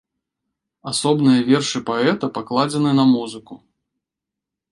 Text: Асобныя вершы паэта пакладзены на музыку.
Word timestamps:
Асобныя 0.91 1.43
вершы 1.49 1.81
паэта 1.91 2.25
пакладзены 2.37 2.91
на 3.03 3.07
музыку. 3.13 3.53